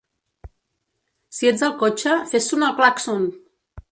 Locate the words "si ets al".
1.39-1.77